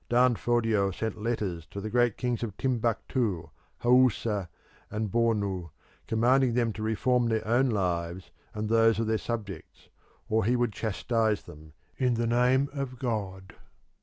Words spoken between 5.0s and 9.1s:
Bornu, commanding them to reform their own lives and those of